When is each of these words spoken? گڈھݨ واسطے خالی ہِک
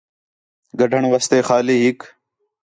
گڈھݨ 0.79 1.03
واسطے 1.11 1.37
خالی 1.47 1.77
ہِک 1.83 1.99